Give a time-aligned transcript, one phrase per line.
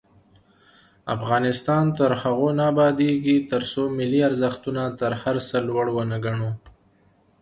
[1.15, 6.49] افغانستان تر هغو نه ابادیږي، ترڅو ملي ارزښتونه تر هر څه لوړ ونه ګڼو.